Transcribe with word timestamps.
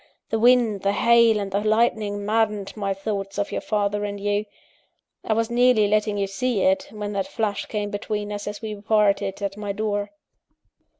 The 0.31 0.39
wind, 0.39 0.81
the 0.81 0.93
hail, 0.93 1.39
and 1.39 1.51
the 1.51 1.61
lightning 1.63 2.25
maddened 2.25 2.75
my 2.75 2.91
thoughts 2.91 3.37
of 3.37 3.51
your 3.51 3.61
father 3.61 4.03
and 4.03 4.19
you 4.19 4.45
I 5.23 5.33
was 5.33 5.51
nearly 5.51 5.87
letting 5.87 6.17
you 6.17 6.25
see 6.25 6.61
it, 6.61 6.87
when 6.89 7.13
that 7.13 7.27
flash 7.27 7.67
came 7.67 7.91
between 7.91 8.31
us 8.31 8.47
as 8.47 8.63
we 8.63 8.73
parted 8.73 9.43
at 9.43 9.57
my 9.57 9.73
door. 9.73 10.09